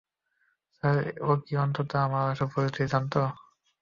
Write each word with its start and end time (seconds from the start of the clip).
Sir, 0.75 0.97
ও 1.21 1.41
কি 1.43 1.53
অন্তত 1.63 1.89
আপনার 1.97 2.25
আসল 2.31 2.47
পরিচয় 2.55 2.87
জানত? 2.93 3.13